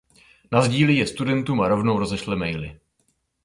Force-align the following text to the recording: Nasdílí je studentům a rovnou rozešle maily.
Nasdílí 0.51 0.97
je 0.97 1.07
studentům 1.07 1.61
a 1.61 1.67
rovnou 1.67 1.99
rozešle 1.99 2.35
maily. 2.35 2.79